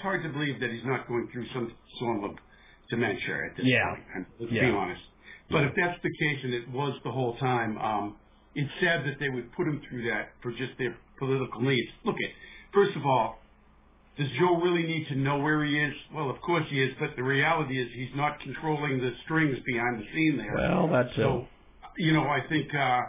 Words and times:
it's 0.00 0.02
hard 0.02 0.22
to 0.22 0.30
believe 0.30 0.58
that 0.60 0.70
he's 0.70 0.84
not 0.84 1.06
going 1.06 1.28
through 1.30 1.44
some 1.52 1.70
form 1.98 2.24
of 2.24 2.30
dementia 2.88 3.36
at 3.50 3.56
this 3.56 3.66
Yeah. 3.66 3.84
point. 4.14 4.26
Let's 4.38 4.52
Yeah. 4.52 4.70
be 4.70 4.74
honest. 4.74 5.02
But 5.50 5.64
if 5.64 5.74
that's 5.74 6.00
the 6.00 6.10
case, 6.10 6.42
and 6.44 6.54
it 6.54 6.68
was 6.70 6.98
the 7.02 7.10
whole 7.10 7.36
time, 7.36 7.76
um, 7.78 8.16
it's 8.54 8.72
sad 8.80 9.04
that 9.04 9.18
they 9.18 9.28
would 9.28 9.52
put 9.52 9.68
him 9.68 9.80
through 9.82 10.02
that 10.04 10.32
for 10.40 10.52
just 10.52 10.78
their 10.78 10.96
political 11.18 11.60
needs. 11.60 11.92
Look 12.04 12.16
at, 12.22 12.30
first 12.72 12.96
of 12.96 13.04
all, 13.04 13.42
does 14.16 14.30
Joe 14.38 14.56
really 14.56 14.84
need 14.84 15.06
to 15.08 15.16
know 15.16 15.38
where 15.38 15.62
he 15.64 15.78
is? 15.78 15.94
Well, 16.14 16.30
of 16.30 16.40
course 16.40 16.66
he 16.68 16.80
is, 16.82 16.94
but 16.98 17.14
the 17.16 17.22
reality 17.22 17.78
is 17.78 17.92
he's 17.92 18.14
not 18.14 18.40
controlling 18.40 19.00
the 19.00 19.14
strings 19.24 19.58
behind 19.60 19.98
the 20.00 20.06
scene 20.14 20.36
there. 20.38 20.54
Well, 20.54 20.88
that's 20.88 21.14
so. 21.14 21.46
You 21.98 22.12
know, 22.14 22.26
I 22.26 22.40
think 22.48 22.74
uh, 22.74 23.02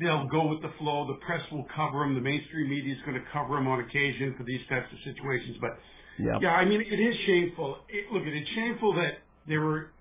they'll 0.00 0.26
go 0.28 0.46
with 0.48 0.62
the 0.62 0.72
flow. 0.78 1.06
The 1.06 1.18
press 1.26 1.42
will 1.52 1.66
cover 1.74 2.00
them. 2.00 2.14
The 2.14 2.20
mainstream 2.20 2.68
media 2.70 2.94
is 2.94 3.02
going 3.02 3.14
to 3.20 3.24
cover 3.32 3.54
them 3.56 3.68
on 3.68 3.80
occasion 3.80 4.34
for 4.36 4.44
these 4.44 4.60
types 4.68 4.86
of 4.92 4.98
situations. 5.04 5.56
But 5.60 5.78
Yep. 6.18 6.42
yeah, 6.42 6.54
I 6.54 6.64
mean, 6.64 6.80
it 6.80 7.00
is 7.00 7.16
shameful. 7.26 7.78
It, 7.88 8.10
look, 8.12 8.22
it's 8.26 8.50
shameful 8.50 8.94
that 8.94 9.18
there 9.46 9.60
were. 9.60 9.92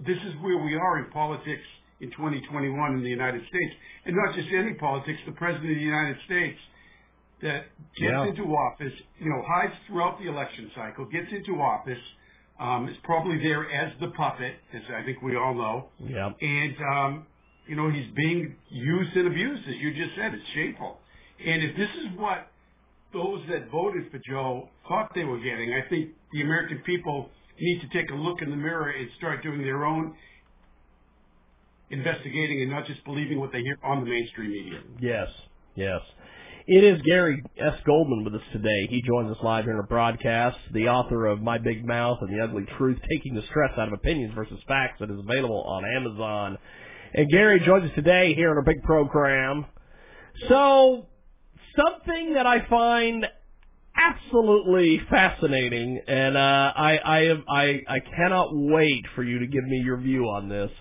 This 0.00 0.18
is 0.18 0.34
where 0.42 0.58
we 0.58 0.74
are 0.74 0.98
in 1.04 1.10
politics 1.10 1.62
in 2.00 2.10
2021 2.12 2.94
in 2.94 3.02
the 3.02 3.08
United 3.10 3.42
States, 3.48 3.74
and 4.04 4.16
not 4.16 4.34
just 4.34 4.48
any 4.52 4.74
politics. 4.74 5.20
The 5.26 5.32
president 5.32 5.70
of 5.70 5.76
the 5.76 5.82
United 5.82 6.16
States 6.26 6.58
that 7.42 7.66
gets 7.96 8.12
Yeah. 8.12 8.24
into 8.26 8.44
office, 8.44 8.92
you 9.18 9.28
know, 9.30 9.42
hides 9.46 9.74
throughout 9.86 10.18
the 10.18 10.28
election 10.28 10.70
cycle, 10.74 11.04
gets 11.06 11.30
into 11.32 11.60
office, 11.60 12.00
um, 12.58 12.88
is 12.88 12.96
probably 13.04 13.38
there 13.42 13.70
as 13.70 13.92
the 14.00 14.08
puppet, 14.10 14.56
as 14.72 14.82
I 14.90 15.02
think 15.04 15.22
we 15.22 15.36
all 15.36 15.54
know, 15.54 15.90
Yep. 16.00 16.36
and 16.40 16.76
um, 16.82 17.26
you 17.66 17.76
know 17.76 17.90
he's 17.90 18.10
being 18.14 18.56
used 18.70 19.16
and 19.16 19.26
abused, 19.26 19.68
as 19.68 19.76
you 19.76 19.94
just 19.94 20.16
said. 20.16 20.34
It's 20.34 20.44
shameful. 20.54 20.98
And 21.44 21.62
if 21.62 21.76
this 21.76 21.90
is 22.00 22.18
what 22.18 22.48
those 23.12 23.40
that 23.50 23.70
voted 23.70 24.10
for 24.10 24.20
Joe 24.28 24.68
thought 24.88 25.10
they 25.14 25.24
were 25.24 25.38
getting, 25.38 25.72
I 25.72 25.88
think 25.88 26.10
the 26.32 26.42
American 26.42 26.78
people 26.84 27.30
need 27.60 27.80
to 27.80 27.88
take 27.88 28.10
a 28.10 28.14
look 28.14 28.42
in 28.42 28.50
the 28.50 28.56
mirror 28.56 28.90
and 28.90 29.08
start 29.16 29.42
doing 29.42 29.62
their 29.62 29.84
own 29.84 30.14
investigating 31.90 32.62
and 32.62 32.70
not 32.70 32.86
just 32.86 33.04
believing 33.04 33.38
what 33.38 33.52
they 33.52 33.60
hear 33.60 33.78
on 33.84 34.00
the 34.04 34.10
mainstream 34.10 34.50
media. 34.50 34.80
Yes, 35.00 35.28
yes. 35.76 36.00
It 36.66 36.82
is 36.82 37.00
Gary 37.02 37.42
S. 37.58 37.74
Goldman 37.84 38.24
with 38.24 38.34
us 38.34 38.40
today. 38.50 38.86
He 38.88 39.02
joins 39.02 39.30
us 39.30 39.36
live 39.42 39.64
here 39.64 39.74
in 39.74 39.78
our 39.78 39.86
broadcast, 39.86 40.56
the 40.72 40.88
author 40.88 41.26
of 41.26 41.42
My 41.42 41.58
Big 41.58 41.86
Mouth 41.86 42.18
and 42.22 42.30
the 42.30 42.42
Ugly 42.42 42.64
Truth, 42.78 42.98
Taking 43.10 43.34
the 43.34 43.42
Stress 43.42 43.72
Out 43.76 43.88
of 43.88 43.92
Opinions 43.92 44.32
versus 44.34 44.58
Facts, 44.66 44.98
that 45.00 45.10
is 45.10 45.18
available 45.18 45.62
on 45.62 45.84
Amazon. 45.84 46.58
And 47.14 47.30
Gary 47.30 47.60
joins 47.64 47.84
us 47.84 47.94
today 47.94 48.34
here 48.34 48.50
in 48.50 48.56
our 48.56 48.62
big 48.64 48.82
program. 48.82 49.66
So, 50.48 51.06
something 51.76 52.34
that 52.34 52.44
I 52.44 52.66
find 52.68 53.24
absolutely 53.96 55.00
fascinating, 55.08 56.00
and 56.08 56.36
uh, 56.36 56.72
I, 56.74 56.96
I, 56.96 57.20
am, 57.26 57.44
I, 57.48 57.82
I 57.86 58.00
cannot 58.00 58.48
wait 58.52 59.04
for 59.14 59.22
you 59.22 59.38
to 59.38 59.46
give 59.46 59.62
me 59.62 59.78
your 59.78 59.98
view 59.98 60.24
on 60.24 60.48
this. 60.48 60.72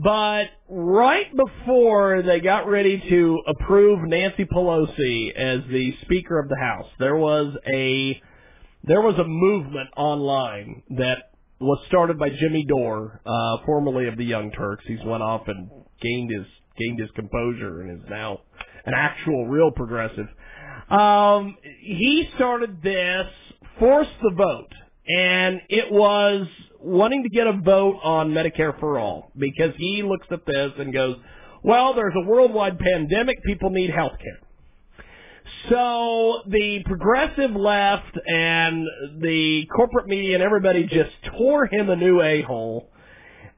But 0.00 0.44
right 0.68 1.26
before 1.34 2.22
they 2.22 2.38
got 2.38 2.68
ready 2.68 3.02
to 3.08 3.40
approve 3.48 3.98
Nancy 4.08 4.44
Pelosi 4.44 5.34
as 5.34 5.62
the 5.68 5.92
Speaker 6.02 6.38
of 6.38 6.48
the 6.48 6.56
House, 6.56 6.86
there 7.00 7.16
was 7.16 7.52
a 7.66 8.22
there 8.84 9.00
was 9.00 9.18
a 9.18 9.24
movement 9.24 9.88
online 9.96 10.82
that 10.90 11.27
was 11.60 11.78
started 11.88 12.18
by 12.18 12.30
Jimmy 12.30 12.64
Dore, 12.64 13.20
uh, 13.26 13.58
formerly 13.66 14.08
of 14.08 14.16
the 14.16 14.24
Young 14.24 14.50
Turks. 14.52 14.84
He's 14.86 15.04
went 15.04 15.22
off 15.22 15.48
and 15.48 15.70
gained 16.00 16.30
his 16.30 16.46
gained 16.78 17.00
his 17.00 17.10
composure 17.16 17.80
and 17.80 18.00
is 18.00 18.08
now 18.08 18.38
an 18.86 18.94
actual 18.94 19.46
real 19.48 19.72
progressive. 19.72 20.28
Um, 20.88 21.56
he 21.80 22.28
started 22.36 22.80
this 22.82 23.26
force 23.78 24.06
the 24.22 24.34
vote, 24.36 24.72
and 25.08 25.60
it 25.68 25.90
was 25.90 26.46
wanting 26.80 27.24
to 27.24 27.28
get 27.28 27.48
a 27.48 27.52
vote 27.52 27.98
on 28.04 28.30
Medicare 28.30 28.78
for 28.78 28.98
all 28.98 29.32
because 29.36 29.74
he 29.76 30.02
looks 30.02 30.26
at 30.30 30.46
this 30.46 30.72
and 30.78 30.92
goes, 30.92 31.16
"Well, 31.64 31.94
there's 31.94 32.14
a 32.14 32.26
worldwide 32.28 32.78
pandemic. 32.78 33.42
People 33.42 33.70
need 33.70 33.90
health 33.90 34.18
care." 34.18 34.47
So 35.68 36.42
the 36.46 36.80
progressive 36.84 37.54
left 37.54 38.18
and 38.26 38.84
the 39.20 39.66
corporate 39.74 40.06
media 40.06 40.34
and 40.34 40.42
everybody 40.42 40.84
just 40.84 41.10
tore 41.36 41.66
him 41.66 41.90
a 41.90 41.96
new 41.96 42.20
a-hole 42.22 42.90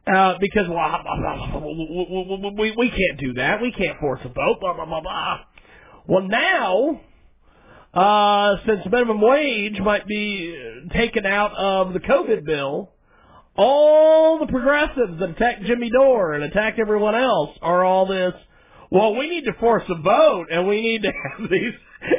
uh, 0.07 0.35
because 0.41 0.69
well, 0.69 2.55
we, 2.57 2.75
we 2.77 2.91
can't 2.91 3.19
do 3.19 3.35
that. 3.35 3.61
We 3.61 3.73
can't 3.73 3.99
force 4.01 4.21
a 4.25 4.29
vote. 4.29 4.57
Blah 4.61 4.75
blah 4.75 4.87
blah 4.87 5.01
blah. 5.01 5.39
Well, 6.07 6.29
now 6.29 7.01
uh, 7.95 8.57
since 8.67 8.81
minimum 8.91 9.21
wage 9.21 9.81
might 9.81 10.07
be 10.07 10.57
taken 10.93 11.27
out 11.27 11.53
of 11.57 11.93
the 11.93 12.01
COVID 12.01 12.45
bill, 12.45 12.91
all 13.57 14.39
the 14.39 14.47
progressives 14.47 15.19
that 15.19 15.31
attacked 15.31 15.65
Jimmy 15.65 15.91
Dore 15.91 16.35
and 16.35 16.45
attacked 16.45 16.79
everyone 16.79 17.15
else 17.15 17.51
are 17.61 17.85
all 17.85 18.07
this. 18.07 18.33
Well, 18.91 19.15
we 19.15 19.29
need 19.31 19.45
to 19.45 19.53
force 19.61 19.85
a 19.89 19.95
vote, 19.95 20.47
and 20.51 20.67
we 20.67 20.83
need 20.83 21.03
to 21.03 21.13
have 21.13 21.49
these. 21.51 21.75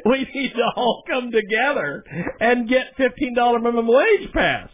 We 0.06 0.28
need 0.34 0.54
to 0.54 0.64
all 0.76 1.04
come 1.08 1.32
together 1.32 2.04
and 2.40 2.70
get 2.70 2.96
fifteen 2.98 3.36
dollar 3.36 3.60
minimum 3.60 3.88
wage 3.88 4.32
passed. 4.34 4.72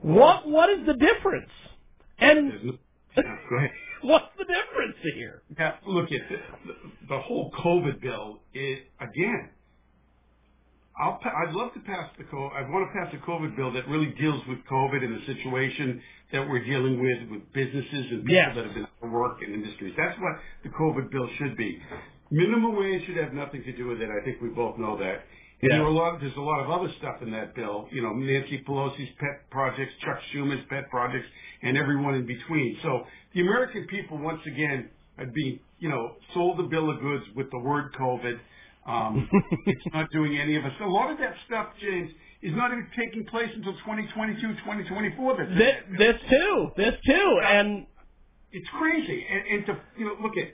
What 0.00 0.48
What 0.48 0.70
is 0.70 0.86
the 0.86 0.94
difference? 0.94 1.50
And 2.18 2.78
Yeah, 3.16 3.22
go 3.48 3.56
ahead. 3.56 3.70
what's 4.02 4.26
the 4.38 4.44
difference 4.44 4.96
here? 5.14 5.42
Yeah, 5.58 5.74
look 5.86 6.10
at 6.10 6.20
the 7.08 7.18
whole 7.20 7.52
COVID 7.52 8.00
bill. 8.00 8.40
It 8.52 8.86
again. 9.00 9.50
I'll, 10.98 11.18
pa- 11.22 11.32
I'd 11.46 11.54
love 11.54 11.72
to 11.74 11.80
pass 11.80 12.10
the 12.18 12.24
co- 12.24 12.48
I 12.54 12.62
want 12.68 12.88
to 12.88 12.92
pass 12.92 13.14
a 13.14 13.18
COVID 13.26 13.56
bill 13.56 13.72
that 13.72 13.88
really 13.88 14.12
deals 14.20 14.42
with 14.48 14.58
COVID 14.70 15.02
and 15.04 15.20
the 15.20 15.26
situation 15.26 16.02
that 16.32 16.46
we're 16.48 16.64
dealing 16.64 17.00
with 17.00 17.30
with 17.30 17.52
businesses 17.52 18.06
and 18.12 18.24
people 18.24 18.34
Yes. 18.34 18.54
that 18.56 18.64
have 18.66 18.74
been 18.74 18.84
out 18.84 19.02
of 19.02 19.10
work 19.10 19.38
and 19.42 19.54
industries. 19.54 19.94
That's 19.96 20.18
what 20.20 20.32
the 20.64 20.70
COVID 20.70 21.10
bill 21.10 21.28
should 21.38 21.56
be. 21.56 21.80
Minimum 22.30 22.76
wage 22.76 23.06
should 23.06 23.16
have 23.16 23.32
nothing 23.32 23.62
to 23.64 23.72
do 23.76 23.88
with 23.88 24.00
it. 24.02 24.08
I 24.10 24.24
think 24.24 24.40
we 24.42 24.48
both 24.50 24.78
know 24.78 24.96
that. 24.98 25.24
And 25.62 25.70
Yeah. 25.70 25.78
there 25.78 25.84
are 25.84 25.88
a 25.88 25.92
lot, 25.92 26.20
there's 26.20 26.36
a 26.36 26.40
lot 26.40 26.60
of 26.64 26.70
other 26.70 26.92
stuff 26.98 27.22
in 27.22 27.30
that 27.32 27.54
bill. 27.54 27.88
You 27.92 28.02
know, 28.02 28.12
Nancy 28.14 28.62
Pelosi's 28.66 29.10
pet 29.18 29.48
projects, 29.50 29.94
Chuck 30.04 30.20
Schumer's 30.32 30.64
pet 30.68 30.90
projects, 30.90 31.26
and 31.62 31.76
everyone 31.78 32.14
in 32.16 32.26
between. 32.26 32.78
So 32.82 33.06
the 33.34 33.40
American 33.42 33.86
people, 33.86 34.18
once 34.18 34.40
again, 34.46 34.90
are 35.18 35.26
being, 35.26 35.60
you 35.78 35.88
know, 35.88 36.16
sold 36.34 36.58
a 36.60 36.64
bill 36.64 36.90
of 36.90 37.00
goods 37.00 37.24
with 37.36 37.50
the 37.50 37.58
word 37.58 37.92
COVID. 37.94 38.40
Um, 38.86 39.28
it's 39.66 39.86
not 39.92 40.10
doing 40.10 40.38
any 40.38 40.56
of 40.56 40.64
us. 40.64 40.72
A 40.80 40.86
lot 40.86 41.10
of 41.10 41.18
that 41.18 41.34
stuff, 41.46 41.68
James, 41.80 42.10
is 42.42 42.52
not 42.54 42.72
even 42.72 42.86
taking 42.96 43.24
place 43.26 43.50
until 43.54 43.72
2022, 43.72 44.40
2024. 44.40 45.36
That's 45.36 45.50
This, 45.56 45.74
this 45.98 46.16
too, 46.28 46.70
this 46.76 46.94
too, 47.06 47.40
and 47.44 47.86
it's 48.50 48.68
crazy. 48.78 49.24
And, 49.30 49.58
and 49.58 49.66
to 49.66 49.80
you 49.96 50.04
know, 50.06 50.16
look 50.20 50.36
at 50.36 50.48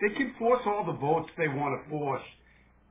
they 0.00 0.14
can 0.14 0.34
force 0.38 0.62
all 0.66 0.84
the 0.84 0.98
votes 0.98 1.28
they 1.36 1.48
want 1.48 1.80
to 1.82 1.90
force. 1.90 2.22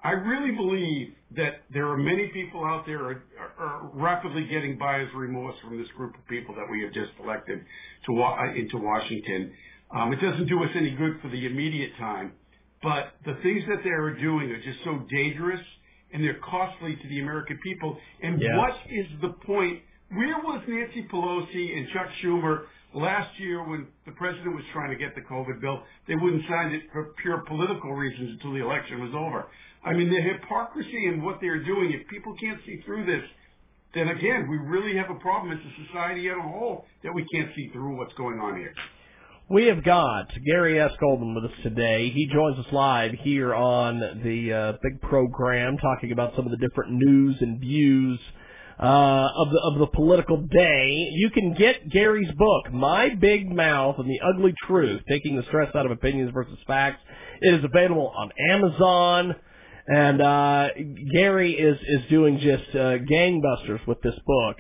I 0.04 0.12
really 0.12 0.52
believe 0.52 1.14
that 1.36 1.64
there 1.74 1.90
are 1.90 1.98
many 1.98 2.28
people 2.28 2.64
out 2.64 2.86
there 2.86 3.04
are, 3.04 3.24
are, 3.38 3.68
are 3.68 3.90
rapidly 3.94 4.46
getting 4.46 4.78
buyer's 4.78 5.10
remorse 5.14 5.56
from 5.62 5.78
this 5.78 5.90
group 5.98 6.16
of 6.16 6.26
people 6.28 6.56
that 6.56 6.66
we 6.72 6.84
have 6.84 6.94
just 6.94 7.12
elected 7.22 7.66
to 8.06 8.24
uh, 8.24 8.54
into 8.56 8.78
Washington. 8.78 9.52
Um, 9.92 10.14
it 10.14 10.22
doesn't 10.22 10.48
do 10.48 10.64
us 10.64 10.70
any 10.76 10.92
good 10.92 11.20
for 11.22 11.30
the 11.30 11.46
immediate 11.46 11.92
time, 11.98 12.32
but 12.82 13.14
the 13.26 13.36
things 13.44 13.64
that 13.68 13.84
they 13.84 13.90
are 13.90 14.14
doing 14.20 14.52
are 14.52 14.62
just 14.62 14.80
so 14.84 15.06
dangerous 15.10 15.62
and 16.14 16.24
they're 16.24 16.40
costly 16.40 16.96
to 16.96 17.08
the 17.10 17.20
American 17.20 17.60
people. 17.64 17.98
And 18.24 18.42
what 18.56 18.76
is 18.90 19.06
the 19.22 19.30
point? 19.46 19.82
Where 20.12 20.38
was 20.40 20.64
Nancy 20.68 21.08
Pelosi 21.12 21.78
and 21.78 21.88
Chuck 21.94 22.08
Schumer 22.24 22.64
last 22.96 23.40
year 23.40 23.68
when 23.68 23.88
the 24.06 24.12
president 24.14 24.56
was 24.56 24.64
trying 24.74 24.90
to 24.90 24.96
get 24.96 25.14
the 25.14 25.22
COVID 25.22 25.62
bill? 25.62 25.84
They 26.08 26.16
wouldn't 26.16 26.44
sign 26.50 26.72
it 26.74 26.84
for 26.92 27.14
pure 27.22 27.44
political 27.48 27.94
reasons 27.94 28.32
until 28.34 28.54
the 28.54 28.64
election 28.64 29.02
was 29.02 29.14
over. 29.14 29.48
I 29.84 29.94
mean, 29.94 30.10
the 30.10 30.22
hypocrisy 30.22 31.06
in 31.06 31.22
what 31.22 31.38
they're 31.42 31.64
doing, 31.64 31.92
if 31.94 32.08
people 32.08 32.36
can't 32.40 32.60
see 32.66 32.82
through 32.86 33.06
this, 33.06 33.24
then 33.94 34.08
again, 34.10 34.48
we 34.50 34.58
really 34.58 34.98
have 34.98 35.10
a 35.10 35.20
problem 35.20 35.52
as 35.52 35.60
a 35.60 35.88
society 35.88 36.30
as 36.30 36.36
a 36.38 36.42
whole 36.42 36.86
that 37.04 37.14
we 37.14 37.26
can't 37.34 37.50
see 37.56 37.70
through 37.70 37.98
what's 37.98 38.14
going 38.16 38.40
on 38.40 38.58
here. 38.58 38.74
We 39.52 39.66
have 39.66 39.84
got 39.84 40.28
Gary 40.46 40.80
S. 40.80 40.92
Goldman 41.00 41.34
with 41.34 41.46
us 41.46 41.58
today. 41.64 42.12
He 42.12 42.30
joins 42.32 42.60
us 42.60 42.72
live 42.72 43.14
here 43.14 43.56
on 43.56 44.00
the 44.24 44.54
uh, 44.54 44.74
big 44.84 45.02
program, 45.02 45.76
talking 45.78 46.12
about 46.12 46.36
some 46.36 46.46
of 46.46 46.52
the 46.52 46.58
different 46.58 46.92
news 46.92 47.36
and 47.42 47.60
views 47.60 48.20
uh, 48.80 48.84
of 49.36 49.50
the 49.50 49.60
of 49.74 49.80
the 49.80 49.88
political 49.88 50.38
day. 50.38 51.10
You 51.14 51.32
can 51.32 51.56
get 51.56 51.90
Gary's 51.90 52.32
book, 52.38 52.72
My 52.72 53.10
Big 53.16 53.50
Mouth 53.52 53.96
and 53.98 54.08
the 54.08 54.20
Ugly 54.24 54.54
Truth: 54.68 55.02
Taking 55.10 55.36
the 55.36 55.44
Stress 55.48 55.74
Out 55.74 55.88
of 55.88 55.92
Opinions 55.94 56.30
versus 56.32 56.60
Facts. 56.68 57.02
It 57.42 57.56
is 57.56 57.64
available 57.64 58.14
on 58.16 58.30
Amazon. 58.52 59.36
And 59.88 60.22
uh, 60.22 60.68
Gary 61.12 61.54
is 61.54 61.80
is 61.88 62.08
doing 62.12 62.38
just 62.38 62.70
uh, 62.76 63.00
gangbusters 63.00 63.80
with 63.88 64.00
this 64.04 64.14
book. 64.28 64.58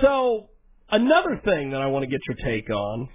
So 0.00 0.50
another 0.94 1.40
thing 1.44 1.70
that 1.70 1.80
I 1.80 1.86
want 1.86 2.04
to 2.04 2.10
get 2.10 2.20
your 2.28 2.36
take 2.44 2.70
on 2.70 3.08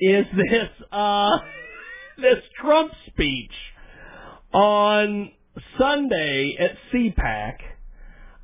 is 0.00 0.26
this 0.36 0.68
uh, 0.92 1.38
this 2.18 2.42
Trump 2.60 2.92
speech 3.08 3.52
on 4.52 5.32
Sunday 5.78 6.56
at 6.58 6.76
CPAC. 6.92 7.54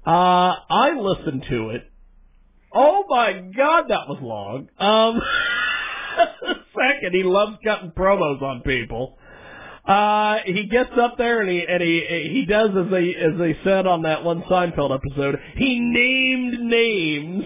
Uh, 0.07 0.55
I 0.71 0.93
listened 0.99 1.45
to 1.49 1.71
it. 1.71 1.83
Oh 2.73 3.05
my 3.09 3.33
God, 3.57 3.85
that 3.89 4.09
was 4.09 4.19
long. 4.23 4.69
Um, 4.79 5.21
second, 6.79 7.15
he 7.15 7.23
loves 7.23 7.57
cutting 7.65 7.91
promos 7.91 8.41
on 8.43 8.63
people. 8.63 9.19
Uh, 9.87 10.39
he 10.45 10.67
gets 10.67 10.91
up 11.01 11.17
there 11.19 11.41
and 11.41 11.51
he 11.51 11.65
and 11.67 11.83
he 11.83 12.29
he 12.33 12.47
does 12.47 12.71
as 12.71 12.91
they 12.91 13.15
as 13.15 13.39
they 13.39 13.59
said 13.65 13.87
on 13.87 14.03
that 14.03 14.23
one 14.25 14.43
Seinfeld 14.43 14.95
episode. 14.95 15.41
He 15.57 15.81
named 15.81 16.61
names. 16.61 17.45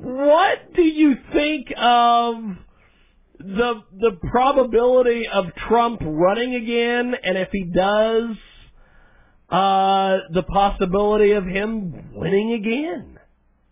What 0.00 0.74
do 0.74 0.82
you 0.82 1.16
think 1.32 1.72
of 1.76 2.34
the 3.38 3.82
the 3.98 4.18
probability 4.30 5.26
of 5.28 5.46
Trump 5.68 6.00
running 6.02 6.54
again, 6.54 7.14
and 7.22 7.36
if 7.38 7.48
he 7.52 7.64
does, 7.64 8.36
uh, 9.50 10.18
the 10.32 10.42
possibility 10.44 11.32
of 11.32 11.44
him 11.44 12.12
winning 12.14 12.52
again? 12.52 13.18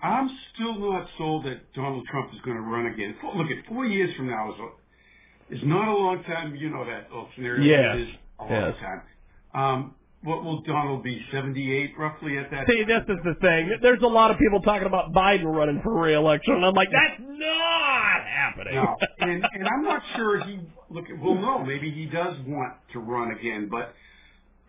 I'm 0.03 0.29
still 0.53 0.79
not 0.79 1.09
sold 1.17 1.47
that 1.47 1.73
Donald 1.75 2.05
Trump 2.11 2.33
is 2.35 2.41
going 2.45 2.57
to 2.57 2.63
run 2.63 2.87
again. 2.87 3.15
Look, 3.37 3.51
at 3.51 3.67
four 3.69 3.87
years 3.87 4.15
from 4.17 4.27
now 4.29 4.53
is 4.53 5.59
is 5.59 5.61
not 5.65 5.87
a 5.89 5.93
long 5.97 6.25
time. 6.25 6.57
You 6.57 6.71
know 6.71 6.85
that 6.85 7.09
scenario. 7.35 7.63
Yes. 7.63 7.97
It 7.97 8.01
is 8.09 8.15
a 8.41 8.43
long 8.43 8.51
Yes. 8.53 8.75
time. 8.81 9.03
Um, 9.55 9.95
what 10.23 10.45
will 10.45 10.63
Donald 10.63 11.03
be? 11.03 11.21
78 11.33 11.99
roughly 11.99 12.39
at 12.39 12.51
that 12.51 12.67
See, 12.69 12.85
this 12.85 13.03
is 13.09 13.19
the 13.25 13.35
thing. 13.41 13.79
There's 13.83 14.03
a 14.03 14.07
lot 14.07 14.31
of 14.31 14.39
people 14.39 14.61
talking 14.61 14.87
about 14.87 15.13
Biden 15.13 15.45
running 15.45 15.81
for 15.83 16.01
re-election, 16.01 16.55
and 16.55 16.65
I'm 16.65 16.75
like, 16.75 16.91
that's 16.93 17.21
not 17.21 18.25
happening. 18.25 18.75
No, 18.77 18.97
and 19.21 19.45
and 19.53 19.69
I'm 19.69 19.83
not 19.85 20.03
sure 20.17 20.45
he 20.45 20.61
look. 20.91 21.07
Well, 21.21 21.35
no, 21.35 21.65
maybe 21.65 21.91
he 21.91 22.07
does 22.07 22.37
want 22.47 22.75
to 22.93 23.01
run 23.01 23.33
again, 23.33 23.69
but 23.71 23.95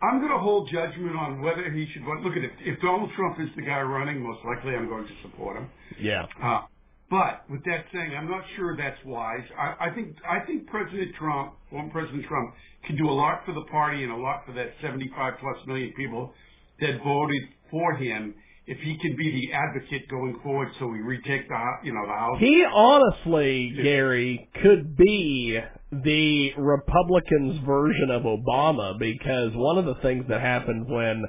I'm 0.02 0.18
going 0.18 0.32
to 0.32 0.38
hold 0.38 0.68
judgment 0.70 1.16
on 1.16 1.40
whether 1.40 1.70
he 1.70 1.86
should 1.92 2.04
run. 2.04 2.24
Look 2.24 2.36
at 2.36 2.44
it. 2.44 2.52
If 2.60 2.80
Donald 2.80 3.10
Trump 3.16 3.38
is 3.40 3.48
the 3.56 3.62
guy 3.62 3.80
running, 3.80 4.20
most 4.22 4.40
likely 4.44 4.74
I'm 4.74 4.88
going 4.88 5.06
to 5.06 5.14
support 5.22 5.56
him. 5.56 5.70
yeah. 6.00 6.26
Uh, 6.42 6.62
but 7.10 7.44
with 7.50 7.64
that 7.64 7.84
saying, 7.92 8.12
I'm 8.16 8.28
not 8.28 8.42
sure 8.56 8.76
that's 8.76 8.98
wise. 9.04 9.44
I, 9.58 9.88
I 9.88 9.94
think 9.94 10.16
I 10.28 10.44
think 10.46 10.66
President 10.66 11.14
Trump, 11.16 11.54
former 11.70 11.90
President 11.90 12.24
Trump, 12.26 12.54
can 12.86 12.96
do 12.96 13.08
a 13.08 13.12
lot 13.12 13.42
for 13.44 13.52
the 13.52 13.64
party 13.70 14.02
and 14.02 14.12
a 14.12 14.16
lot 14.16 14.44
for 14.46 14.52
that 14.52 14.70
75 14.80 15.34
plus 15.40 15.66
million 15.66 15.92
people 15.96 16.32
that 16.80 16.98
voted 17.04 17.42
for 17.70 17.94
him. 17.94 18.34
If 18.66 18.78
he 18.78 18.96
can 18.96 19.14
be 19.16 19.30
the 19.30 19.52
advocate 19.52 20.08
going 20.08 20.40
forward, 20.42 20.68
so 20.78 20.86
we 20.86 21.00
retake 21.00 21.46
the 21.48 21.72
you 21.82 21.92
know 21.92 22.06
the 22.06 22.12
House. 22.12 22.38
He 22.40 22.64
honestly, 22.64 23.74
Gary, 23.82 24.48
could 24.62 24.96
be 24.96 25.60
the 25.92 26.52
Republicans' 26.56 27.60
version 27.66 28.10
of 28.10 28.22
Obama 28.22 28.98
because 28.98 29.52
one 29.54 29.76
of 29.76 29.84
the 29.84 29.96
things 29.96 30.24
that 30.30 30.40
happened 30.40 30.86
when 30.88 31.24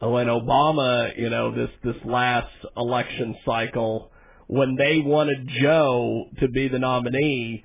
when 0.00 0.26
Obama, 0.26 1.16
you 1.16 1.30
know, 1.30 1.54
this 1.54 1.70
this 1.84 2.04
last 2.04 2.50
election 2.76 3.36
cycle, 3.46 4.11
when 4.52 4.76
they 4.76 4.98
wanted 4.98 5.48
Joe 5.62 6.26
to 6.40 6.48
be 6.48 6.68
the 6.68 6.78
nominee, 6.78 7.64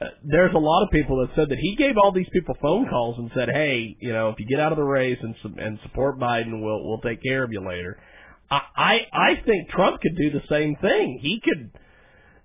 uh, 0.00 0.06
there's 0.22 0.54
a 0.54 0.58
lot 0.58 0.84
of 0.84 0.90
people 0.92 1.18
that 1.18 1.34
said 1.34 1.48
that 1.48 1.58
he 1.58 1.74
gave 1.74 1.96
all 1.98 2.12
these 2.12 2.28
people 2.32 2.56
phone 2.62 2.88
calls 2.88 3.18
and 3.18 3.28
said, 3.34 3.48
"Hey, 3.48 3.96
you 3.98 4.12
know, 4.12 4.28
if 4.28 4.38
you 4.38 4.46
get 4.46 4.60
out 4.60 4.70
of 4.70 4.78
the 4.78 4.84
race 4.84 5.18
and 5.20 5.34
and 5.58 5.80
support 5.82 6.16
Biden, 6.20 6.62
we'll 6.62 6.86
we'll 6.86 7.00
take 7.00 7.20
care 7.24 7.42
of 7.42 7.50
you 7.50 7.60
later." 7.60 8.00
I 8.48 8.60
I, 8.76 9.06
I 9.12 9.42
think 9.44 9.68
Trump 9.70 10.00
could 10.00 10.16
do 10.16 10.30
the 10.30 10.42
same 10.48 10.76
thing. 10.76 11.18
He 11.20 11.40
could, 11.40 11.72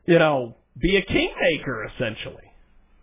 you 0.08 0.18
know, 0.18 0.58
be 0.82 0.96
a 0.96 1.04
kingmaker 1.04 1.88
essentially. 1.94 2.50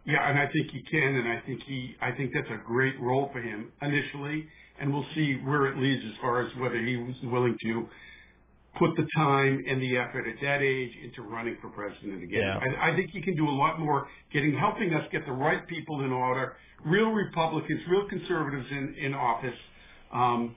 Yeah, 0.06 0.28
and 0.28 0.40
I 0.40 0.48
think 0.50 0.72
he 0.72 0.82
can, 0.90 1.14
and 1.14 1.28
I 1.28 1.40
think 1.46 1.62
he, 1.62 1.94
I 2.00 2.10
think 2.12 2.32
that's 2.34 2.50
a 2.50 2.60
great 2.66 2.98
role 3.00 3.30
for 3.32 3.40
him 3.40 3.70
initially, 3.80 4.48
and 4.80 4.92
we'll 4.92 5.06
see 5.14 5.34
where 5.44 5.66
it 5.66 5.78
leads 5.78 6.02
as 6.04 6.18
far 6.20 6.40
as 6.40 6.50
whether 6.56 6.80
he 6.84 6.96
was 6.96 7.14
willing 7.22 7.56
to 7.62 7.88
put 8.78 8.96
the 8.96 9.06
time 9.16 9.62
and 9.68 9.82
the 9.82 9.96
effort 9.96 10.26
at 10.28 10.36
that 10.42 10.62
age 10.62 10.92
into 11.04 11.22
running 11.22 11.56
for 11.60 11.68
president 11.70 12.22
again. 12.22 12.40
Yeah. 12.40 12.58
I, 12.80 12.92
I 12.92 12.96
think 12.96 13.10
he 13.10 13.20
can 13.20 13.36
do 13.36 13.48
a 13.48 13.50
lot 13.50 13.78
more 13.80 14.08
getting, 14.32 14.56
helping 14.56 14.94
us 14.94 15.04
get 15.12 15.26
the 15.26 15.32
right 15.32 15.66
people 15.66 16.02
in 16.04 16.12
order, 16.12 16.56
real 16.84 17.10
Republicans, 17.10 17.80
real 17.90 18.08
conservatives 18.08 18.66
in, 18.70 18.94
in 18.98 19.14
office. 19.14 19.56
Um, 20.12 20.54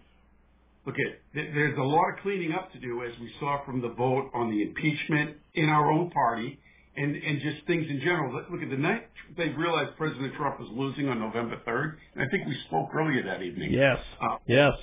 look 0.85 0.95
at, 0.95 1.19
there- 1.33 1.51
there's 1.53 1.77
a 1.77 1.81
lot 1.83 2.09
of 2.13 2.19
cleaning 2.21 2.53
up 2.53 2.71
to 2.73 2.79
do 2.79 3.03
as 3.03 3.17
we 3.19 3.31
saw 3.39 3.63
from 3.65 3.81
the 3.81 3.89
vote 3.89 4.29
on 4.33 4.51
the 4.51 4.61
impeachment 4.61 5.37
in 5.55 5.69
our 5.69 5.91
own 5.91 6.09
party 6.11 6.59
and, 6.95 7.15
and 7.15 7.41
just 7.41 7.65
things 7.65 7.85
in 7.89 7.99
general. 7.99 8.31
Look- 8.33 8.49
Look 8.51 8.61
at 8.61 8.69
the 8.69 8.77
night 8.77 9.07
they 9.35 9.49
realized 9.49 9.97
President 9.97 10.35
Trump 10.35 10.59
was 10.59 10.69
losing 10.71 11.09
on 11.09 11.19
November 11.19 11.57
3rd, 11.65 11.95
and 12.13 12.23
I 12.23 12.27
think 12.29 12.45
we 12.47 12.55
spoke 12.67 12.89
earlier 12.93 13.23
that 13.23 13.41
evening. 13.41 13.71
Yes. 13.73 13.97
Uh, 14.21 14.37
Yes. 14.45 14.73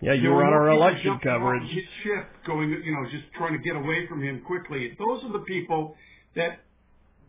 Yeah, 0.00 0.14
you 0.14 0.30
were 0.30 0.44
on 0.44 0.52
our 0.52 0.70
election 0.70 1.18
coverage. 1.22 1.68
His 1.70 1.84
ship 2.02 2.28
going, 2.46 2.70
you 2.70 2.92
know, 2.92 3.10
just 3.10 3.24
trying 3.36 3.52
to 3.52 3.58
get 3.58 3.76
away 3.76 4.06
from 4.08 4.22
him 4.22 4.42
quickly. 4.46 4.96
Those 4.98 5.24
are 5.24 5.32
the 5.32 5.44
people 5.44 5.94
that 6.36 6.60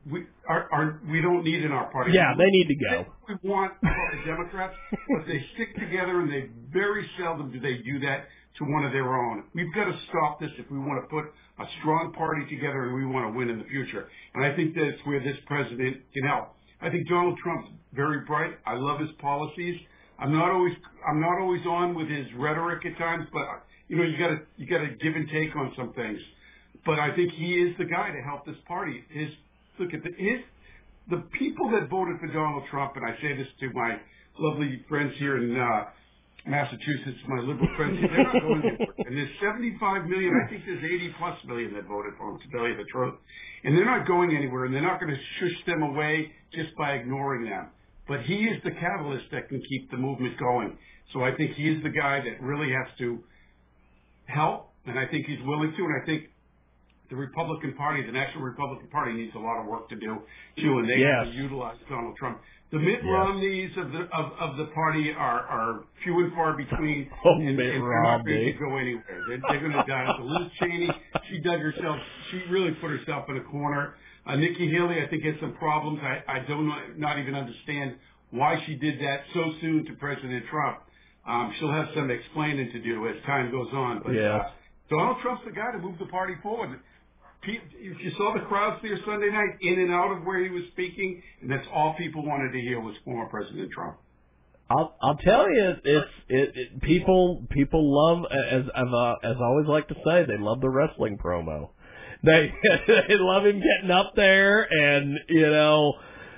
we 0.10 0.26
are, 0.48 0.68
are 0.72 1.00
we 1.10 1.22
don't 1.22 1.44
need 1.44 1.64
in 1.64 1.72
our 1.72 1.92
party. 1.92 2.14
Yeah, 2.14 2.34
they 2.38 2.50
need 2.50 2.68
to 2.68 2.76
go. 2.76 3.06
We 3.28 3.50
want 3.50 3.74
the 3.82 3.90
Democrats, 4.26 4.74
but 4.92 5.28
they 5.28 5.46
stick 5.54 5.76
together, 5.76 6.22
and 6.22 6.32
they 6.32 6.50
very 6.72 7.08
seldom 7.20 7.52
do 7.52 7.60
they 7.60 7.78
do 7.78 8.00
that 8.00 8.26
to 8.58 8.66
one 8.66 8.84
of 8.86 8.92
their 8.92 9.08
own. 9.08 9.44
We've 9.54 9.74
got 9.74 9.86
to 9.86 9.98
stop 10.10 10.40
this 10.40 10.52
if 10.58 10.70
we 10.72 10.80
want 10.80 11.04
to 11.04 11.08
put 11.08 11.26
a 11.60 11.66
strong 11.80 12.14
party 12.14 12.44
together 12.50 12.84
and 12.86 12.96
we 12.96 13.06
want 13.06 13.32
to 13.32 13.38
win 13.38 13.50
in 13.50 13.60
the 13.60 13.66
future. 13.66 14.10
And 14.34 14.46
I 14.46 14.56
think 14.56 14.76
that's 14.76 14.98
where 15.06 15.20
this 15.24 15.38
president 15.46 15.98
can 16.14 16.28
help. 16.28 16.56
I 16.82 16.90
think 16.90 17.08
Donald 17.08 17.38
Trump's 17.42 17.70
very 17.94 18.26
bright. 18.26 18.54
I 18.66 18.76
love 18.76 19.00
his 19.00 19.12
policies. 19.22 19.80
I'm 20.22 20.32
not 20.32 20.52
always 20.52 20.74
I'm 21.08 21.20
not 21.20 21.42
always 21.42 21.66
on 21.66 21.96
with 21.96 22.08
his 22.08 22.28
rhetoric 22.38 22.86
at 22.86 22.98
times, 22.98 23.26
but 23.34 23.42
you 23.88 23.98
know 23.98 24.04
you 24.04 24.18
got 24.18 24.28
to 24.30 24.40
you 24.58 24.68
got 24.68 24.80
to 24.80 24.90
give 25.02 25.16
and 25.16 25.28
take 25.30 25.56
on 25.56 25.74
some 25.76 25.94
things. 25.94 26.20
But 26.86 27.00
I 27.00 27.16
think 27.16 27.34
he 27.34 27.56
is 27.56 27.76
the 27.78 27.86
guy 27.86 28.12
to 28.12 28.22
help 28.22 28.46
this 28.46 28.56
party. 28.68 29.04
His 29.10 29.30
look 29.80 29.94
at 29.94 30.04
the 30.04 30.12
his 30.18 30.40
the 31.10 31.24
people 31.38 31.72
that 31.72 31.90
voted 31.90 32.20
for 32.20 32.28
Donald 32.28 32.64
Trump, 32.70 32.94
and 32.96 33.06
I 33.06 33.20
say 33.22 33.36
this 33.36 33.48
to 33.60 33.72
my 33.74 33.98
lovely 34.38 34.86
friends 34.88 35.14
here 35.18 35.38
in 35.38 35.58
uh, 35.58 35.86
Massachusetts, 36.46 37.18
my 37.28 37.42
liberal 37.42 37.70
friends, 37.76 38.00
they're 38.02 38.24
not 38.24 38.34
going 38.42 38.62
anywhere. 38.64 38.96
And 38.98 39.18
there's 39.18 39.30
75 39.42 40.06
million, 40.06 40.34
I 40.46 40.50
think 40.50 40.64
there's 40.66 40.84
80 40.84 41.16
plus 41.18 41.38
million 41.46 41.74
that 41.74 41.86
voted 41.88 42.14
for 42.18 42.30
him, 42.30 42.40
to 42.40 42.48
tell 42.58 42.68
you 42.68 42.78
the 42.78 42.86
truth. 42.92 43.16
And 43.64 43.78
they're 43.78 43.86
not 43.86 44.08
going 44.08 44.36
anywhere, 44.36 44.66
and 44.66 44.74
they're 44.74 44.82
not 44.82 45.00
going 45.00 45.14
to 45.14 45.22
shush 45.40 45.66
them 45.66 45.84
away 45.84 46.32
just 46.54 46.76
by 46.78 46.94
ignoring 46.94 47.46
them. 47.46 47.68
But 48.12 48.24
he 48.24 48.44
is 48.44 48.62
the 48.66 48.72
catalyst 48.72 49.32
that 49.32 49.48
can 49.48 49.62
keep 49.62 49.90
the 49.90 49.96
movement 49.96 50.38
going. 50.38 50.78
So 51.14 51.24
I 51.24 51.34
think 51.34 51.56
he 51.56 51.70
is 51.70 51.82
the 51.82 51.90
guy 51.90 52.20
that 52.20 52.42
really 52.42 52.68
has 52.74 52.88
to 52.98 53.24
help, 54.26 54.74
and 54.86 55.00
I 55.00 55.08
think 55.08 55.28
he's 55.28 55.40
willing 55.46 55.72
to, 55.78 55.84
and 55.86 56.04
I 56.04 56.06
think 56.06 56.24
the 57.10 57.16
Republican 57.16 57.74
Party, 57.76 58.06
the 58.06 58.12
National 58.12 58.44
Republican 58.44 58.90
Party, 58.90 59.14
needs 59.14 59.34
a 59.34 59.40
lot 59.40 59.62
of 59.62 59.66
work 59.66 59.88
to 59.88 59.96
do 59.96 60.24
too, 60.58 60.80
and 60.80 60.90
they 60.90 61.00
have 61.00 61.28
to 61.28 61.32
utilize 61.32 61.78
Donald 61.88 62.18
Trump. 62.18 62.42
The 62.72 62.80
Mitt 62.80 63.02
Yes. 63.04 63.06
Romneys 63.06 63.72
of 63.78 63.92
the 63.92 64.00
of, 64.16 64.32
of 64.40 64.58
the 64.58 64.66
party 64.74 65.12
are 65.12 65.42
are 65.42 65.84
few 66.04 66.24
and 66.24 66.34
far 66.34 66.54
between, 66.56 67.10
Oh, 67.26 67.36
and, 67.36 67.58
Mitt 67.58 67.76
and 67.76 67.84
they're 67.84 68.04
not 68.04 68.26
going 68.26 68.46
to 68.46 68.54
go 68.54 68.78
anywhere. 68.78 69.04
They're, 69.28 69.42
they're 69.50 69.60
going 69.60 69.72
to 69.74 69.84
die. 69.88 70.14
So 70.18 70.24
Liz 70.24 70.48
Cheney, 70.60 70.90
she 71.30 71.40
dug 71.40 71.60
herself. 71.60 71.98
She 72.32 72.42
really 72.50 72.72
put 72.76 72.92
herself 72.92 73.26
in 73.30 73.38
a 73.38 73.44
corner. 73.44 73.96
Uh, 74.26 74.36
Nikki 74.38 74.72
Haley, 74.72 75.02
I 75.02 75.08
think, 75.10 75.24
has 75.24 75.36
some 75.42 75.54
problems. 75.56 76.00
I 76.02 76.24
I 76.28 76.40
don't 76.48 76.68
know, 76.68 76.78
not 76.96 77.20
even 77.20 77.36
understand 77.36 77.96
why 78.30 78.64
she 78.66 78.76
did 78.76 79.02
that 79.02 79.24
so 79.34 79.52
soon 79.60 79.86
to 79.88 79.94
President 79.96 80.46
Trump. 80.50 80.78
Um, 81.28 81.54
she'll 81.60 81.72
have 81.74 81.90
some 81.94 82.10
explaining 82.10 82.72
to 82.72 82.80
do 82.82 83.08
as 83.10 83.16
time 83.26 83.52
goes 83.52 83.68
on. 83.74 84.02
But 84.04 84.14
Yes. 84.14 84.42
uh, 84.46 84.50
Donald 84.90 85.18
Trump's 85.22 85.44
the 85.46 85.52
guy 85.52 85.72
to 85.74 85.78
move 85.78 86.00
the 86.00 86.06
party 86.06 86.36
forward. 86.42 86.80
If 87.44 88.02
you 88.02 88.12
saw 88.18 88.34
the 88.34 88.46
crowds 88.46 88.82
there 88.84 88.98
Sunday 89.06 89.32
night, 89.32 89.58
in 89.62 89.80
and 89.80 89.92
out 89.92 90.12
of 90.16 90.24
where 90.24 90.44
he 90.44 90.50
was 90.50 90.64
speaking, 90.74 91.22
and 91.42 91.50
that's 91.50 91.66
all 91.74 91.96
people 91.98 92.24
wanted 92.26 92.52
to 92.52 92.62
hear 92.62 92.80
was 92.80 92.96
former 93.04 93.26
President 93.26 93.72
Trump. 93.72 93.98
I'll 94.70 94.96
I'll 95.02 95.18
tell 95.18 95.50
you, 95.50 95.74
it's 95.84 96.10
it, 96.30 96.52
it 96.56 96.82
people 96.82 97.46
people 97.50 97.82
love 97.84 98.26
as 98.32 98.64
as 98.76 98.88
uh, 98.94 99.14
as 99.24 99.36
I 99.40 99.44
always 99.44 99.68
like 99.68 99.88
to 99.90 99.96
say, 100.06 100.26
they 100.26 100.38
love 100.38 100.62
the 100.62 100.70
wrestling 100.70 101.18
promo. 101.18 101.70
They 102.24 102.54
they 102.88 103.16
love 103.18 103.46
him 103.46 103.60
getting 103.60 103.92
up 103.92 104.14
there 104.16 104.62
and 104.62 105.20
you 105.28 105.50
know 105.50 105.94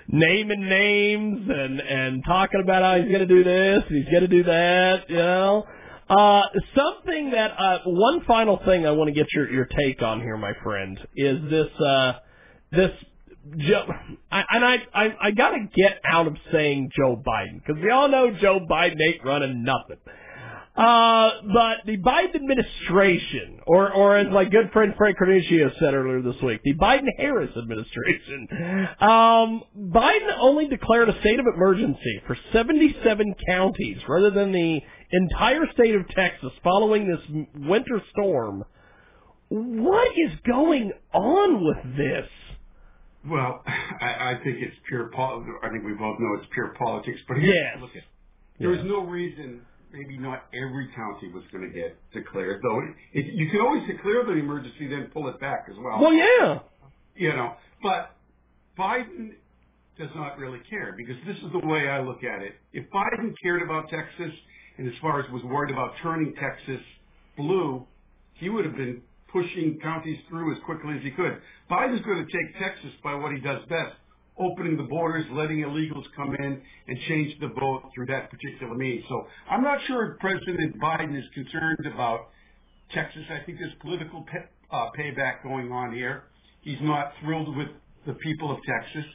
naming 0.08 0.68
names 0.68 1.50
and 1.50 1.80
and 1.80 2.24
talking 2.26 2.62
about 2.64 2.82
how 2.82 3.02
he's 3.02 3.12
going 3.12 3.28
to 3.28 3.36
do 3.36 3.44
this 3.44 3.84
and 3.88 4.04
he's 4.04 4.12
going 4.12 4.22
to 4.22 4.28
do 4.28 4.44
that. 4.44 5.10
You 5.10 5.18
know, 5.18 5.66
uh, 6.10 6.44
something 6.76 7.32
that 7.32 7.52
uh, 7.58 7.80
one 7.86 8.24
final 8.26 8.60
thing 8.66 8.86
I 8.86 8.92
want 8.92 9.08
to 9.10 9.14
get 9.14 9.28
your 9.34 9.52
your 9.52 9.66
take 9.66 10.02
on 10.02 10.22
here, 10.22 10.38
my 10.38 10.54
friend, 10.64 11.00
is 11.16 11.50
this 11.50 11.70
uh 11.80 12.14
this 12.72 12.92
Joe, 13.58 13.86
I, 14.32 14.44
and 14.52 14.64
I, 14.64 14.76
I, 14.94 15.16
I 15.22 15.32
got 15.32 15.50
to 15.50 15.68
get 15.76 16.00
out 16.10 16.28
of 16.28 16.38
saying 16.54 16.92
Joe 16.96 17.22
Biden 17.28 17.60
because 17.60 17.82
we 17.84 17.92
all 17.92 18.08
know 18.08 18.32
Joe 18.40 18.62
Biden 18.70 18.96
ain't 19.06 19.24
running 19.26 19.64
nothing. 19.64 19.98
Uh, 20.76 21.30
but 21.54 21.86
the 21.86 21.98
Biden 21.98 22.34
administration, 22.36 23.60
or, 23.68 23.94
or 23.94 24.18
as 24.18 24.34
my 24.34 24.44
good 24.46 24.72
friend 24.72 24.94
Frank 24.98 25.18
Cornigio 25.20 25.72
said 25.78 25.94
earlier 25.94 26.24
this 26.24 26.42
week, 26.42 26.62
the 26.64 26.74
Biden-Harris 26.74 27.52
administration, 27.56 28.48
um, 29.00 29.62
Biden 29.78 30.36
only 30.40 30.68
declared 30.68 31.10
a 31.10 31.20
state 31.20 31.40
of 31.40 31.46
emergency 31.54 32.22
for 32.26 32.36
77 32.52 33.36
counties 33.48 33.98
rather 34.08 34.32
than 34.32 34.52
the 34.52 34.82
entire 35.14 35.62
state 35.74 35.96
of 35.96 36.08
Texas 36.10 36.52
following 36.64 37.08
this 37.08 37.46
winter 37.56 38.02
storm. 38.12 38.64
What 39.50 40.12
is 40.18 40.32
going 40.46 40.92
on 41.14 41.64
with 41.64 41.98
this? 41.98 42.28
Well, 43.30 43.64
I, 43.66 44.32
I 44.32 44.34
think 44.44 44.58
it's 44.60 44.76
pure. 44.88 45.10
Pol- 45.14 45.46
I 45.64 45.70
think 45.70 45.86
we 45.86 45.94
both 45.94 46.20
know 46.20 46.36
it's 46.40 46.48
pure 46.54 46.76
politics. 46.78 47.20
But 47.28 47.38
here, 47.38 47.54
yes. 47.54 47.78
look 47.80 47.96
at 47.96 48.04
there 48.60 48.70
was 48.70 48.84
no 48.84 49.02
reason. 49.02 49.62
Maybe 49.92 50.18
not 50.18 50.46
every 50.54 50.90
county 50.96 51.32
was 51.32 51.44
going 51.52 51.70
to 51.70 51.74
get 51.74 51.96
declared, 52.14 52.62
though. 52.64 52.80
It, 52.80 53.26
it, 53.28 53.34
you 53.36 53.50
can 53.52 53.62
always 53.62 53.86
declare 53.86 54.26
the 54.26 54.32
emergency, 54.32 54.88
then 54.88 55.12
pull 55.14 55.28
it 55.28 55.40
back 55.40 55.68
as 55.70 55.76
well. 55.78 56.02
Well, 56.02 56.14
yeah. 56.14 56.60
You 57.16 57.30
know, 57.30 57.54
but 57.84 58.16
Biden 58.78 59.34
does 60.00 60.10
not 60.16 60.40
really 60.40 60.60
care 60.68 60.96
because 60.98 61.16
this 61.28 61.38
is 61.38 61.52
the 61.52 61.68
way 61.68 61.88
I 61.90 62.02
look 62.02 62.24
at 62.24 62.42
it. 62.42 62.54
If 62.74 62.90
Biden 62.90 63.36
cared 63.44 63.62
about 63.62 63.88
Texas 63.90 64.34
and 64.78 64.88
as 64.88 64.94
far 65.02 65.20
as 65.20 65.30
was 65.32 65.44
worried 65.44 65.72
about 65.72 65.94
turning 66.02 66.34
Texas 66.36 66.82
blue, 67.38 67.86
he 68.36 68.50
would 68.50 68.66
have 68.66 68.76
been 68.76 69.02
pushing 69.32 69.80
counties 69.82 70.18
through 70.30 70.54
as 70.56 70.60
quickly 70.66 70.96
as 70.96 71.04
he 71.04 71.12
could. 71.12 71.38
Biden's 71.70 72.06
going 72.06 72.26
to 72.26 72.32
take 72.32 72.60
Texas 72.60 72.92
by 73.04 73.16
what 73.16 73.34
he 73.34 73.40
does 73.40 73.62
best, 73.68 73.96
opening 74.40 74.78
the 74.78 74.84
borders, 74.84 75.26
letting 75.32 75.58
illegals 75.58 76.06
come 76.16 76.36
in 76.36 76.62
and 76.88 76.98
change 77.08 77.40
the 77.40 77.48
vote 77.48 77.90
through 77.94 78.06
that 78.08 78.30
particular 78.30 78.76
means. 78.76 79.04
So 79.10 79.28
I'm 79.50 79.64
not 79.64 79.80
sure 79.88 80.18
President 80.20 80.80
Biden 80.80 81.18
is 81.18 81.26
concerned 81.34 81.88
about 81.94 82.30
Texas. 82.94 83.24
I 83.30 83.44
think 83.46 83.58
there's 83.60 83.74
political 83.82 84.24
pay, 84.32 84.46
uh, 84.72 84.90
payback 84.98 85.44
going 85.44 85.72
on 85.72 85.94
here. 85.94 86.24
He's 86.62 86.80
not 86.82 87.14
thrilled 87.22 87.56
with 87.58 87.70
the 88.06 88.14
people 88.14 88.52
of 88.52 88.60
Texas. 88.64 89.06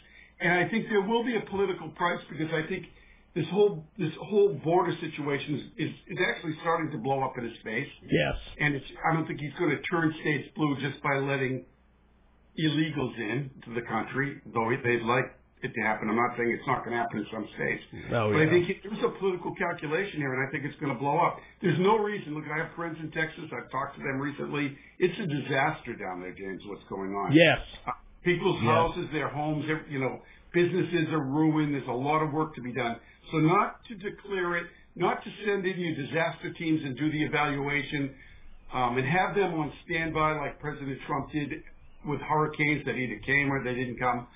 And 0.41 0.53
I 0.53 0.69
think 0.69 0.87
there 0.89 1.03
will 1.03 1.25
be 1.25 1.37
a 1.37 1.41
political 1.49 1.89
price 1.91 2.21
because 2.31 2.53
I 2.53 2.67
think 2.69 2.87
this 3.35 3.47
whole 3.51 3.85
this 3.99 4.13
whole 4.21 4.55
border 4.65 4.97
situation 5.01 5.55
is, 5.57 5.89
is, 5.89 5.95
is 6.09 6.19
actually 6.29 6.55
starting 6.63 6.91
to 6.91 6.99
blow 6.99 7.23
up 7.23 7.35
in 7.39 7.45
his 7.45 7.57
face. 7.63 7.89
Yes. 8.03 8.35
And 8.61 8.75
it's 8.75 8.87
I 9.09 9.15
don't 9.15 9.27
think 9.27 9.41
he's 9.41 9.53
going 9.59 9.71
to 9.71 9.83
turn 9.91 10.15
states 10.21 10.49
blue 10.57 10.77
just 10.81 11.03
by 11.03 11.17
letting 11.19 11.65
illegals 12.59 13.17
in 13.19 13.51
to 13.65 13.75
the 13.75 13.83
country, 13.83 14.41
though 14.53 14.71
they'd 14.83 15.03
like 15.03 15.35
it 15.63 15.73
to 15.75 15.81
happen. 15.83 16.09
I'm 16.09 16.17
not 16.17 16.37
saying 16.37 16.51
it's 16.51 16.67
not 16.67 16.85
going 16.85 16.93
to 16.93 16.99
happen 17.03 17.19
in 17.19 17.27
some 17.33 17.47
states. 17.55 17.83
Oh, 18.13 18.31
but 18.33 18.39
yeah. 18.39 18.47
I 18.47 18.51
think 18.51 18.71
it, 18.71 18.77
there's 18.83 19.03
a 19.05 19.11
political 19.19 19.55
calculation 19.55 20.19
here, 20.19 20.33
and 20.35 20.47
I 20.47 20.51
think 20.51 20.65
it's 20.65 20.79
going 20.81 20.93
to 20.93 20.99
blow 20.99 21.19
up. 21.19 21.39
There's 21.63 21.79
no 21.79 21.99
reason. 21.99 22.35
Look, 22.35 22.45
I 22.53 22.59
have 22.59 22.75
friends 22.77 22.97
in 23.01 23.11
Texas. 23.11 23.45
I've 23.51 23.71
talked 23.71 23.97
to 23.99 24.03
them 24.03 24.19
recently. 24.21 24.77
It's 24.99 25.19
a 25.19 25.27
disaster 25.27 25.95
down 25.95 26.21
there, 26.21 26.35
James. 26.35 26.63
What's 26.67 26.85
going 26.89 27.11
on? 27.15 27.33
Yes. 27.33 27.59
Uh, 27.87 27.93
people's 28.25 28.63
Yes. 28.63 28.71
houses, 28.71 29.07
their 29.13 29.29
homes, 29.29 29.65
you 29.91 29.99
know, 29.99 30.21
businesses 30.53 31.09
are 31.11 31.23
ruined. 31.23 31.75
There's 31.75 31.89
a 31.89 31.93
lot 31.93 32.23
of 32.23 32.33
work 32.33 32.55
to 32.57 32.61
be 32.61 32.73
done. 32.73 32.97
So 33.31 33.39
not 33.39 33.85
to 33.89 33.95
declare 33.95 34.57
it, 34.57 34.67
not 34.97 35.23
to 35.25 35.31
send 35.45 35.67
in 35.67 35.79
your 35.79 35.95
disaster 35.95 36.53
teams 36.53 36.83
and 36.85 36.97
do 36.97 37.11
the 37.11 37.23
evaluation, 37.23 38.15
um, 38.73 38.99
and 38.99 39.07
have 39.07 39.35
them 39.35 39.55
on 39.55 39.73
standby 39.85 40.39
like 40.39 40.61
President 40.61 40.99
Trump 41.07 41.33
did 41.33 41.63
with 42.07 42.21
hurricanes 42.21 42.85
that 42.85 42.95
either 42.95 43.19
came 43.25 43.51
or 43.51 43.63
they 43.63 43.75
didn't 43.75 43.99
come. 43.99 44.27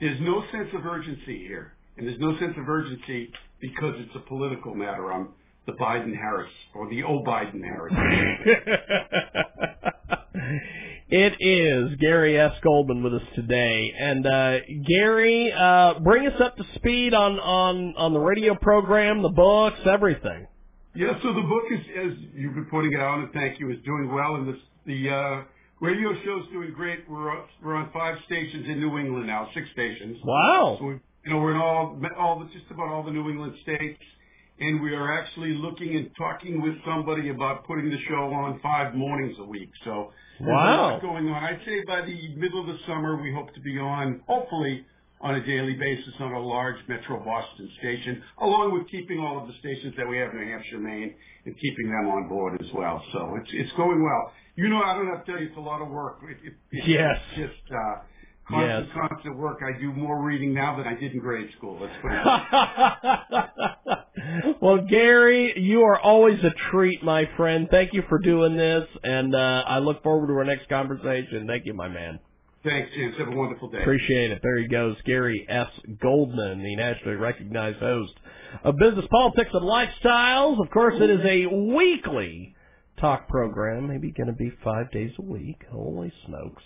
There's 0.00 0.20
no 0.20 0.42
sense 0.52 0.68
of 0.74 0.84
urgency 0.84 1.46
here, 1.46 1.72
and 1.96 2.06
there's 2.06 2.20
no 2.20 2.38
sense 2.38 2.54
of 2.56 2.68
urgency 2.68 3.32
because 3.60 3.94
it's 3.98 4.14
a 4.14 4.28
political 4.28 4.74
matter 4.74 5.12
on 5.12 5.28
the 5.66 5.72
Biden 5.72 6.14
Harris 6.14 6.50
or 6.74 6.88
the 6.90 7.02
O 7.04 7.22
Biden 7.22 7.62
Harris. 7.62 7.94
it 11.08 11.34
is 11.38 11.98
Gary 12.00 12.38
S. 12.38 12.52
Goldman 12.62 13.02
with 13.02 13.14
us 13.14 13.28
today, 13.34 13.92
and 13.98 14.26
uh, 14.26 14.58
Gary, 14.86 15.52
uh, 15.52 16.00
bring 16.00 16.26
us 16.26 16.40
up 16.40 16.56
to 16.56 16.64
speed 16.76 17.14
on 17.14 17.38
on 17.38 17.94
on 17.96 18.12
the 18.12 18.18
radio 18.20 18.54
program, 18.54 19.22
the 19.22 19.28
books, 19.28 19.78
everything. 19.84 20.46
Yeah, 20.94 21.12
so 21.22 21.34
the 21.34 21.42
book 21.42 21.64
is, 21.72 21.80
as 21.98 22.18
you've 22.34 22.54
been 22.54 22.68
pointing 22.70 22.94
out, 22.98 23.18
and 23.18 23.32
thank 23.32 23.58
you, 23.58 23.70
is 23.70 23.78
doing 23.84 24.12
well, 24.14 24.36
and 24.36 24.48
the 24.48 24.58
the 24.86 25.10
uh, 25.10 25.42
radio 25.80 26.14
show's 26.24 26.46
doing 26.52 26.72
great. 26.72 27.08
We're 27.08 27.30
on, 27.30 27.44
we're 27.62 27.74
on 27.74 27.90
five 27.92 28.16
stations 28.26 28.66
in 28.68 28.80
New 28.80 28.98
England 28.98 29.26
now, 29.26 29.48
six 29.54 29.66
stations. 29.72 30.18
Wow. 30.24 30.76
So 30.78 30.86
we, 30.86 30.94
you 31.24 31.32
know, 31.32 31.38
we're 31.38 31.54
in 31.54 31.60
all 31.60 32.00
all 32.18 32.48
just 32.52 32.70
about 32.70 32.88
all 32.88 33.02
the 33.02 33.10
New 33.10 33.28
England 33.28 33.54
states, 33.62 34.00
and 34.60 34.80
we 34.82 34.94
are 34.94 35.12
actually 35.18 35.54
looking 35.54 35.96
and 35.96 36.10
talking 36.16 36.60
with 36.62 36.74
somebody 36.86 37.28
about 37.30 37.66
putting 37.66 37.90
the 37.90 37.98
show 38.08 38.32
on 38.32 38.60
five 38.62 38.94
mornings 38.94 39.36
a 39.38 39.44
week. 39.44 39.70
So 39.84 40.12
Wow. 40.40 40.48
a 40.48 40.92
lot 40.94 41.02
going 41.02 41.28
on. 41.28 41.42
I'd 41.44 41.60
say 41.64 41.82
by 41.86 42.00
the 42.02 42.34
middle 42.36 42.60
of 42.60 42.66
the 42.66 42.78
summer, 42.86 43.20
we 43.20 43.32
hope 43.32 43.52
to 43.54 43.60
be 43.60 43.78
on, 43.78 44.20
hopefully, 44.26 44.84
on 45.20 45.36
a 45.36 45.40
daily 45.46 45.74
basis 45.74 46.12
on 46.20 46.32
a 46.32 46.38
large 46.40 46.76
Metro 46.88 47.18
Boston 47.24 47.70
station, 47.78 48.22
along 48.42 48.72
with 48.74 48.88
keeping 48.90 49.20
all 49.20 49.40
of 49.40 49.46
the 49.48 49.54
stations 49.60 49.94
that 49.96 50.06
we 50.06 50.18
have 50.18 50.30
in 50.32 50.38
New 50.40 50.50
Hampshire, 50.52 50.78
Maine, 50.78 51.14
and 51.46 51.54
keeping 51.58 51.86
them 51.88 52.08
on 52.10 52.28
board 52.28 52.60
as 52.60 52.70
well. 52.74 53.02
So 53.12 53.36
it's 53.40 53.50
it's 53.52 53.72
going 53.72 54.02
well. 54.02 54.32
You 54.56 54.68
know, 54.68 54.82
I 54.82 54.94
don't 54.94 55.06
have 55.08 55.24
to 55.24 55.32
tell 55.32 55.40
you, 55.40 55.48
it's 55.48 55.56
a 55.56 55.60
lot 55.60 55.80
of 55.80 55.88
work. 55.88 56.18
It, 56.24 56.36
it, 56.48 56.54
it's 56.72 56.86
Yes. 56.88 57.18
just 57.36 57.72
uh, 57.72 58.02
constant, 58.48 58.86
Yes. 58.88 58.96
constant 59.08 59.36
work. 59.38 59.60
I 59.64 59.78
do 59.80 59.92
more 59.92 60.20
reading 60.22 60.52
now 60.52 60.76
than 60.76 60.86
I 60.86 60.94
did 60.94 61.12
in 61.12 61.20
grade 61.20 61.50
school. 61.56 61.78
Let's 61.80 61.94
put 62.02 62.12
it. 62.12 63.98
well, 64.60 64.78
Gary, 64.88 65.54
you 65.56 65.82
are 65.82 65.98
always 65.98 66.38
a 66.42 66.50
treat, 66.70 67.02
my 67.02 67.28
friend. 67.36 67.68
Thank 67.70 67.92
you 67.92 68.02
for 68.08 68.18
doing 68.18 68.56
this, 68.56 68.84
and 69.02 69.34
uh, 69.34 69.64
I 69.66 69.78
look 69.78 70.02
forward 70.02 70.28
to 70.28 70.34
our 70.34 70.44
next 70.44 70.68
conversation. 70.68 71.46
Thank 71.46 71.66
you, 71.66 71.74
my 71.74 71.88
man. 71.88 72.18
Thanks, 72.64 72.90
James. 72.94 73.14
Have 73.18 73.28
a 73.28 73.36
wonderful 73.36 73.68
day. 73.68 73.80
Appreciate 73.82 74.30
it. 74.30 74.40
There 74.42 74.58
he 74.58 74.68
goes, 74.68 74.96
Gary 75.04 75.44
S. 75.48 75.68
Goldman, 76.00 76.62
the 76.62 76.76
nationally 76.76 77.16
recognized 77.16 77.78
host 77.78 78.14
of 78.64 78.76
Business 78.78 79.04
Politics 79.10 79.50
and 79.52 79.62
Lifestyles. 79.62 80.64
Of 80.64 80.70
course, 80.70 80.94
it 80.98 81.10
is 81.10 81.20
a 81.24 81.46
weekly 81.46 82.54
talk 83.00 83.28
program, 83.28 83.88
maybe 83.88 84.12
going 84.12 84.28
to 84.28 84.32
be 84.32 84.50
five 84.62 84.90
days 84.92 85.10
a 85.18 85.22
week. 85.22 85.62
Holy 85.70 86.10
smokes. 86.26 86.62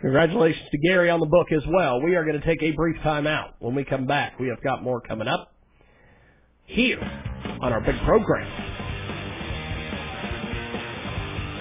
Congratulations 0.00 0.68
to 0.70 0.78
Gary 0.78 1.10
on 1.10 1.18
the 1.18 1.26
book 1.26 1.48
as 1.50 1.64
well. 1.68 2.00
We 2.00 2.14
are 2.14 2.24
going 2.24 2.40
to 2.40 2.46
take 2.46 2.62
a 2.62 2.70
brief 2.70 3.02
time 3.02 3.26
out. 3.26 3.54
When 3.58 3.74
we 3.74 3.84
come 3.84 4.06
back, 4.06 4.38
we 4.38 4.46
have 4.48 4.62
got 4.62 4.84
more 4.84 5.00
coming 5.00 5.26
up 5.26 5.52
here 6.68 7.00
on 7.62 7.72
our 7.72 7.82
big 7.82 7.96
program. 8.06 8.97